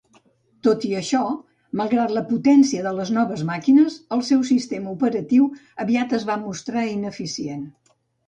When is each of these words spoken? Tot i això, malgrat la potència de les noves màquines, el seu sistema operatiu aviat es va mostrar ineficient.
Tot 0.67 0.85
i 0.91 0.93
això, 0.99 1.19
malgrat 1.81 2.13
la 2.15 2.23
potència 2.29 2.85
de 2.87 2.93
les 3.01 3.11
noves 3.17 3.43
màquines, 3.51 3.99
el 4.17 4.25
seu 4.31 4.41
sistema 4.51 4.95
operatiu 4.97 5.45
aviat 5.87 6.17
es 6.21 6.25
va 6.31 6.39
mostrar 6.47 6.87
ineficient. 6.97 7.63